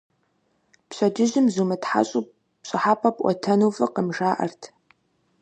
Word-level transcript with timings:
Пщэдджыжьым 0.87 1.47
зумытхьэщӀу 1.53 2.21
пщӀыхьэпӀэ 2.61 3.09
пӀуэтэну 3.15 3.73
фӀыкъым, 3.75 4.07
жаӀэрт. 4.15 4.61